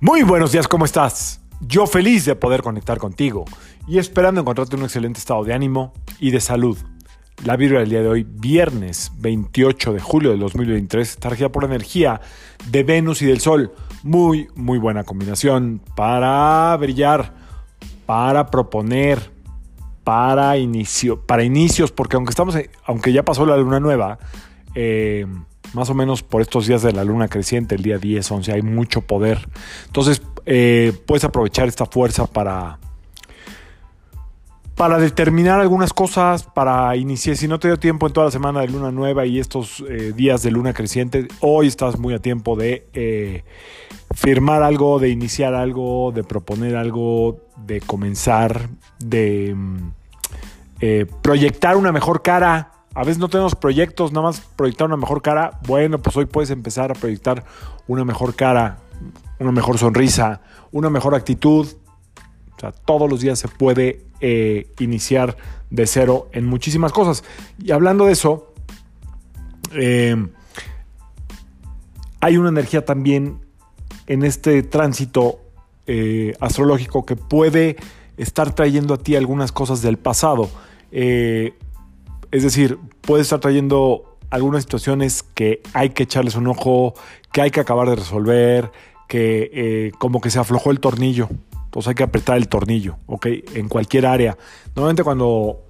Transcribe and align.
Muy 0.00 0.22
buenos 0.22 0.52
días, 0.52 0.68
¿cómo 0.68 0.84
estás? 0.84 1.40
Yo 1.60 1.84
feliz 1.88 2.24
de 2.24 2.36
poder 2.36 2.62
conectar 2.62 2.98
contigo 2.98 3.44
y 3.88 3.98
esperando 3.98 4.40
encontrarte 4.40 4.76
un 4.76 4.84
excelente 4.84 5.18
estado 5.18 5.42
de 5.42 5.52
ánimo 5.52 5.92
y 6.20 6.30
de 6.30 6.40
salud. 6.40 6.78
La 7.44 7.56
vibra 7.56 7.80
del 7.80 7.90
día 7.90 8.02
de 8.02 8.08
hoy, 8.08 8.24
viernes 8.24 9.10
28 9.18 9.94
de 9.94 9.98
julio 9.98 10.30
de 10.30 10.36
2023, 10.36 11.10
está 11.10 11.30
regida 11.30 11.48
por 11.50 11.64
energía 11.64 12.20
de 12.70 12.84
Venus 12.84 13.22
y 13.22 13.26
del 13.26 13.40
Sol. 13.40 13.72
Muy, 14.04 14.46
muy 14.54 14.78
buena 14.78 15.02
combinación 15.02 15.82
para 15.96 16.76
brillar, 16.76 17.34
para 18.06 18.46
proponer, 18.52 19.32
para, 20.04 20.58
inicio, 20.58 21.26
para 21.26 21.42
inicios, 21.42 21.90
porque 21.90 22.14
aunque, 22.14 22.30
estamos, 22.30 22.56
aunque 22.84 23.12
ya 23.12 23.24
pasó 23.24 23.44
la 23.44 23.56
luna 23.56 23.80
nueva, 23.80 24.20
eh, 24.76 25.26
más 25.74 25.90
o 25.90 25.94
menos 25.94 26.22
por 26.22 26.40
estos 26.40 26.66
días 26.66 26.82
de 26.82 26.92
la 26.92 27.04
luna 27.04 27.28
creciente, 27.28 27.74
el 27.74 27.82
día 27.82 27.98
10, 27.98 28.30
11, 28.30 28.52
hay 28.52 28.62
mucho 28.62 29.02
poder. 29.02 29.48
Entonces, 29.86 30.22
eh, 30.46 30.92
puedes 31.06 31.24
aprovechar 31.24 31.68
esta 31.68 31.86
fuerza 31.86 32.26
para, 32.26 32.78
para 34.74 34.98
determinar 34.98 35.60
algunas 35.60 35.92
cosas, 35.92 36.44
para 36.44 36.96
iniciar. 36.96 37.36
Si 37.36 37.48
no 37.48 37.58
te 37.58 37.68
dio 37.68 37.78
tiempo 37.78 38.06
en 38.06 38.12
toda 38.12 38.26
la 38.26 38.32
semana 38.32 38.60
de 38.60 38.68
luna 38.68 38.90
nueva 38.90 39.26
y 39.26 39.38
estos 39.38 39.84
eh, 39.88 40.12
días 40.14 40.42
de 40.42 40.50
luna 40.50 40.72
creciente, 40.72 41.28
hoy 41.40 41.66
estás 41.66 41.98
muy 41.98 42.14
a 42.14 42.18
tiempo 42.18 42.56
de 42.56 42.86
eh, 42.94 43.44
firmar 44.14 44.62
algo, 44.62 44.98
de 44.98 45.10
iniciar 45.10 45.54
algo, 45.54 46.12
de 46.12 46.24
proponer 46.24 46.76
algo, 46.76 47.40
de 47.56 47.80
comenzar, 47.80 48.68
de 48.98 49.54
mm, 49.54 49.92
proyectar 51.22 51.76
una 51.76 51.92
mejor 51.92 52.22
cara 52.22 52.77
a 52.94 53.04
veces 53.04 53.18
no 53.18 53.28
tenemos 53.28 53.54
proyectos, 53.54 54.12
nada 54.12 54.26
más 54.26 54.40
proyectar 54.56 54.86
una 54.86 54.96
mejor 54.96 55.22
cara. 55.22 55.60
Bueno, 55.66 55.98
pues 56.00 56.16
hoy 56.16 56.26
puedes 56.26 56.50
empezar 56.50 56.90
a 56.90 56.94
proyectar 56.94 57.44
una 57.86 58.04
mejor 58.04 58.34
cara, 58.34 58.78
una 59.38 59.52
mejor 59.52 59.78
sonrisa, 59.78 60.40
una 60.72 60.90
mejor 60.90 61.14
actitud. 61.14 61.68
O 62.56 62.60
sea, 62.60 62.72
todos 62.72 63.08
los 63.08 63.20
días 63.20 63.38
se 63.38 63.48
puede 63.48 64.04
eh, 64.20 64.72
iniciar 64.80 65.36
de 65.70 65.86
cero 65.86 66.28
en 66.32 66.46
muchísimas 66.46 66.92
cosas. 66.92 67.22
Y 67.62 67.70
hablando 67.70 68.06
de 68.06 68.12
eso, 68.12 68.52
eh, 69.72 70.16
hay 72.20 72.36
una 72.36 72.48
energía 72.48 72.84
también 72.84 73.40
en 74.06 74.24
este 74.24 74.62
tránsito 74.62 75.38
eh, 75.86 76.34
astrológico 76.40 77.06
que 77.06 77.14
puede 77.14 77.76
estar 78.16 78.54
trayendo 78.54 78.94
a 78.94 78.98
ti 78.98 79.14
algunas 79.14 79.52
cosas 79.52 79.82
del 79.82 79.98
pasado. 79.98 80.50
Es 82.30 82.42
decir, 82.42 82.78
puede 83.00 83.22
estar 83.22 83.40
trayendo 83.40 84.18
algunas 84.30 84.62
situaciones 84.62 85.22
que 85.22 85.62
hay 85.72 85.90
que 85.90 86.02
echarles 86.02 86.34
un 86.34 86.46
ojo, 86.46 86.94
que 87.32 87.40
hay 87.40 87.50
que 87.50 87.60
acabar 87.60 87.88
de 87.88 87.96
resolver, 87.96 88.70
que 89.08 89.50
eh, 89.52 89.92
como 89.98 90.20
que 90.20 90.30
se 90.30 90.38
aflojó 90.38 90.70
el 90.70 90.80
tornillo. 90.80 91.28
Entonces 91.64 91.88
hay 91.88 91.94
que 91.94 92.02
apretar 92.02 92.36
el 92.36 92.48
tornillo, 92.48 92.98
¿ok? 93.06 93.26
En 93.54 93.68
cualquier 93.68 94.06
área. 94.06 94.36
Normalmente 94.74 95.04
cuando 95.04 95.60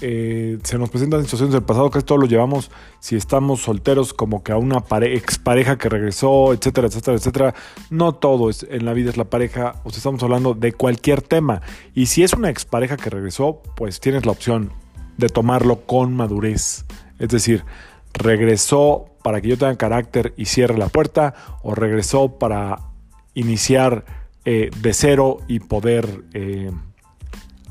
eh, 0.00 0.58
se 0.62 0.78
nos 0.78 0.90
presentan 0.90 1.22
situaciones 1.22 1.52
del 1.52 1.62
pasado, 1.62 1.90
que 1.90 1.98
esto 1.98 2.16
lo 2.16 2.26
llevamos, 2.26 2.70
si 3.00 3.16
estamos 3.16 3.62
solteros, 3.62 4.12
como 4.12 4.42
que 4.42 4.52
a 4.52 4.56
una 4.56 4.82
expareja 5.02 5.78
que 5.78 5.88
regresó, 5.88 6.52
etcétera, 6.52 6.88
etcétera, 6.88 7.16
etcétera. 7.16 7.54
No 7.90 8.14
todo 8.14 8.50
es, 8.50 8.66
en 8.68 8.84
la 8.84 8.92
vida 8.92 9.10
es 9.10 9.16
la 9.16 9.24
pareja, 9.24 9.76
o 9.84 9.90
sea, 9.90 9.98
estamos 9.98 10.22
hablando 10.22 10.54
de 10.54 10.72
cualquier 10.72 11.22
tema. 11.22 11.62
Y 11.94 12.06
si 12.06 12.22
es 12.22 12.32
una 12.32 12.50
expareja 12.50 12.96
que 12.96 13.10
regresó, 13.10 13.62
pues 13.76 14.00
tienes 14.00 14.26
la 14.26 14.32
opción 14.32 14.72
de 15.16 15.28
tomarlo 15.28 15.80
con 15.86 16.14
madurez. 16.14 16.84
Es 17.18 17.28
decir, 17.28 17.64
regresó 18.12 19.06
para 19.22 19.40
que 19.40 19.48
yo 19.48 19.58
tenga 19.58 19.76
carácter 19.76 20.34
y 20.36 20.46
cierre 20.46 20.76
la 20.76 20.88
puerta 20.88 21.34
o 21.62 21.74
regresó 21.74 22.38
para 22.38 22.78
iniciar 23.34 24.04
eh, 24.44 24.70
de 24.80 24.92
cero 24.92 25.38
y 25.48 25.60
poder 25.60 26.24
eh, 26.34 26.70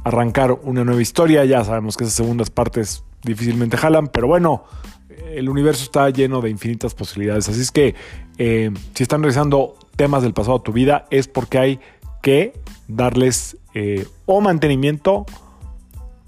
arrancar 0.04 0.52
una 0.64 0.84
nueva 0.84 1.02
historia. 1.02 1.46
Ya 1.46 1.64
sabemos 1.64 1.96
que 1.96 2.04
esas 2.04 2.16
segundas 2.16 2.50
partes 2.50 3.04
difícilmente 3.24 3.78
jalan, 3.78 4.08
pero 4.08 4.28
bueno, 4.28 4.64
el 5.32 5.50
universo 5.50 5.84
está 5.84 6.10
lleno 6.10 6.42
de 6.42 6.50
infinitas 6.50 6.94
posibilidades. 6.94 7.48
Así 7.50 7.62
es 7.62 7.72
que 7.72 7.96
eh, 8.38 8.72
si 8.96 9.04
están 9.04 9.22
realizando 9.22 9.76
temas 9.96 10.24
del 10.24 10.34
pasado 10.34 10.58
a 10.58 10.64
tu 10.64 10.74
vida 10.74 11.06
es 11.12 11.28
porque 11.28 11.60
hay 11.60 11.80
que 12.22 12.54
darles 12.88 13.58
o 14.28 14.40
mantenimiento 14.40 15.26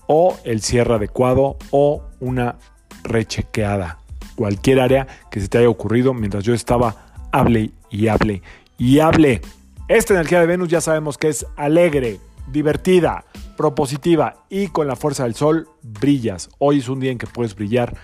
o 0.08 0.38
el 0.44 0.62
cierre 0.62 0.96
adecuado 0.96 1.58
o 1.72 2.04
una 2.20 2.58
rechequeada. 3.04 4.00
Cualquier 4.36 4.82
área 4.82 5.08
que 5.32 5.40
se 5.40 5.48
te 5.48 5.60
haya 5.60 5.70
ocurrido 5.70 6.14
mientras 6.14 6.44
yo 6.44 6.54
estaba, 6.54 7.28
hable 7.32 7.72
y 7.90 8.08
hable 8.08 8.42
y 8.78 9.00
hable. 9.00 9.42
Esta 9.88 10.14
energía 10.14 10.40
de 10.40 10.48
Venus 10.48 10.70
ya 10.70 10.82
sabemos 10.82 11.18
que 11.18 11.30
es 11.30 11.46
alegre, 11.56 12.20
divertida, 12.52 13.26
propositiva 13.56 14.46
y 14.50 14.68
con 14.68 14.88
la 14.88 14.96
fuerza 14.96 15.24
del 15.24 15.36
sol 15.36 15.70
brillas. 15.82 16.50
Hoy 16.60 16.80
es 16.80 16.90
un 16.90 17.00
día 17.00 17.12
en 17.12 17.18
que 17.18 17.28
puedes 17.28 17.56
brillar 17.56 17.96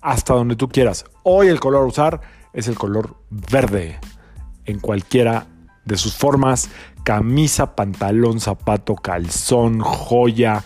hasta 0.00 0.34
donde 0.34 0.56
tú 0.56 0.68
quieras. 0.68 1.04
Hoy 1.22 1.48
el 1.48 1.60
color 1.60 1.82
a 1.82 1.86
usar 1.86 2.20
es 2.52 2.68
el 2.68 2.76
color 2.76 3.16
verde 3.30 3.98
en 4.66 4.78
cualquiera 4.78 5.46
de 5.84 5.96
sus 5.96 6.14
formas. 6.14 6.68
Camisa, 7.04 7.74
pantalón, 7.74 8.40
zapato, 8.40 8.94
calzón, 8.94 9.80
joya, 9.80 10.64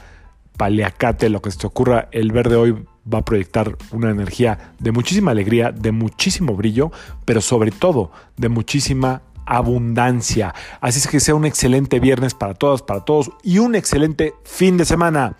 paliacate, 0.56 1.28
lo 1.28 1.42
que 1.42 1.50
se 1.50 1.58
te 1.58 1.66
ocurra, 1.66 2.08
el 2.12 2.32
verde 2.32 2.56
hoy 2.56 2.86
va 3.12 3.18
a 3.18 3.24
proyectar 3.24 3.76
una 3.90 4.10
energía 4.10 4.72
de 4.78 4.92
muchísima 4.92 5.30
alegría, 5.32 5.72
de 5.72 5.92
muchísimo 5.92 6.54
brillo, 6.54 6.90
pero 7.24 7.40
sobre 7.40 7.70
todo 7.70 8.10
de 8.36 8.48
muchísima 8.48 9.22
abundancia. 9.46 10.54
Así 10.80 10.98
es 10.98 11.08
que 11.08 11.20
sea 11.20 11.34
un 11.34 11.44
excelente 11.44 12.00
viernes 12.00 12.34
para 12.34 12.54
todas, 12.54 12.82
para 12.82 13.00
todos 13.00 13.30
y 13.42 13.58
un 13.58 13.74
excelente 13.74 14.34
fin 14.44 14.76
de 14.76 14.84
semana. 14.84 15.36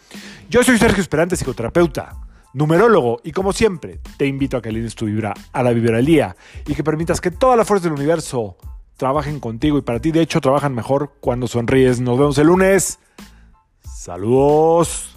Yo 0.51 0.63
soy 0.63 0.79
Sergio 0.79 1.01
Esperante, 1.01 1.37
psicoterapeuta, 1.37 2.17
numerólogo 2.53 3.21
y 3.25 3.33
como 3.33 3.53
siempre 3.53 4.01
te 4.19 4.27
invito 4.27 4.57
a 4.57 4.63
que 4.63 4.69
alines 4.69 4.95
tu 4.95 5.07
vibra 5.07 5.35
a 5.53 5.63
la 5.63 5.73
vibra 5.73 5.97
del 5.97 6.07
día 6.07 6.37
y 6.67 6.75
que 6.75 6.85
permitas 6.85 7.21
que 7.21 7.31
toda 7.31 7.57
la 7.57 7.65
fuerza 7.65 7.85
del 7.85 7.95
universo 7.95 8.57
trabajen 8.97 9.41
contigo 9.41 9.79
y 9.79 9.83
para 9.83 10.01
ti 10.01 10.13
de 10.13 10.21
hecho 10.21 10.41
trabajan 10.41 10.75
mejor 10.75 11.13
cuando 11.21 11.47
sonríes. 11.47 12.01
Nos 12.01 12.19
vemos 12.19 12.39
el 12.39 12.49
lunes. 12.49 12.99
Saludos. 14.05 15.14